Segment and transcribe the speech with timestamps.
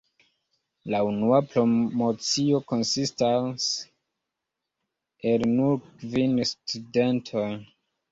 [0.91, 3.67] La unua promocio konsistas
[5.33, 7.45] el nur kvin studentoj.